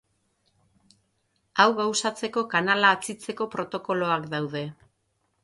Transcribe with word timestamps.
Hau 1.63 1.67
gauzatzeko 1.81 2.43
kanala 2.55 2.91
atzitzeko 2.99 3.49
protokoloak 3.57 4.27
daude. 4.35 4.65